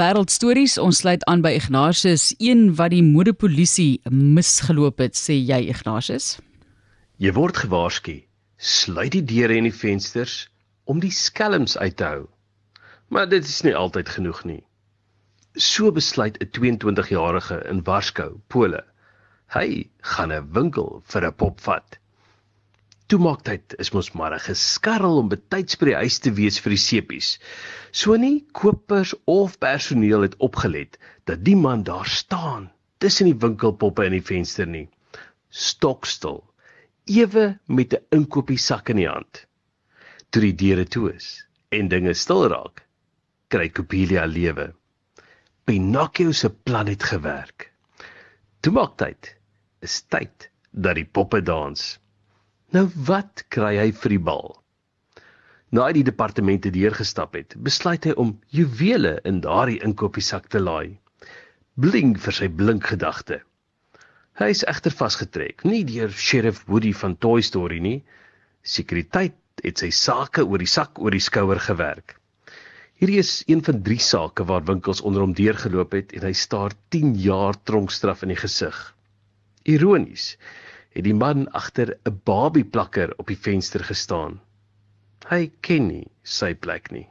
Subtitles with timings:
[0.00, 0.78] wêreldstories.
[0.80, 6.38] Ons sluit aan by Ignatius, een wat die modepolisie misgeloop het, sê jy Ignatius.
[7.20, 8.16] Jy word gewaarsku.
[8.56, 10.46] Sluit die deure en die vensters
[10.88, 12.24] om die skelms uit te hou.
[13.12, 14.62] Maar dit is nie altyd genoeg nie.
[15.56, 18.84] So besluit 'n 22-jarige in Warskou, Pole.
[19.52, 21.99] Hy gaan 'n winkel vir 'n pop vat.
[23.10, 26.82] Toemaaktyd is mos maar 'n geskarrel om betyds by die huis te wees vir die
[26.82, 27.28] sepies.
[27.90, 32.68] So nie kopers of personeel het opgelet dat die man daar staan
[33.02, 34.86] tussen die winkelpoppe in die venster nie.
[35.50, 36.38] Stokstil,
[37.06, 39.42] ewe met 'n inkopiesak in die hand.
[40.30, 42.84] Toe die deure toe is en dinge stil raak,
[43.48, 44.68] kry Copelia lewe.
[45.64, 47.72] Pinocchio se plan het gewerk.
[48.62, 49.34] Toemaaktyd
[49.82, 51.98] is tyd dat die poppe dans.
[52.70, 54.52] Nou wat kry hy vir die bal?
[55.74, 60.98] Na hy die departemente deurgestap het, besluit hy om juwele in daardie inkopiesak te laai.
[61.74, 63.40] Bling vir sy blink gedagte.
[64.38, 67.98] Hy is egter vasgetrek, nie deur Sheriff Woody van Toy Story nie.
[68.62, 72.16] Sekuriteit het sy sake oor die sak oor die skouer gewerk.
[73.02, 76.76] Hierdie is een van drie sake waar winkels onder hom deurgeloop het en hy staar
[76.94, 78.76] 10 jaar tronkstraf in die gesig.
[79.66, 80.36] Ironies
[80.94, 84.40] het die man agter 'n babieplakker op die venster gestaan.
[85.28, 87.06] Hy ken nie sy plek nie.